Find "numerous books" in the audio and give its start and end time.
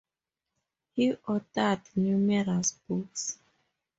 1.95-3.37